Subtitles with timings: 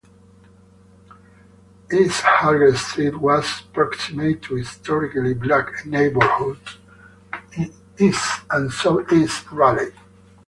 [1.93, 6.79] East Hargett Street was proximate to historically black neighborhoods
[7.55, 9.93] in east and southeast Raleigh.